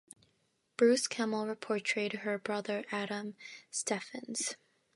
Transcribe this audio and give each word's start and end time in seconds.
Bruce 0.77 1.05
Kimmel 1.07 1.53
portrayed 1.57 2.11
her 2.13 2.39
brother, 2.39 2.83
Adam 2.91 3.35
Stephens. 3.69 4.55